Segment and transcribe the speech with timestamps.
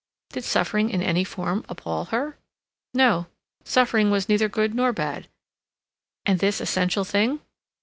[0.31, 2.39] Did suffering in any form appall her?
[2.91, 3.27] No,
[3.63, 5.27] suffering was neither good nor bad.
[6.25, 7.39] And this essential thing?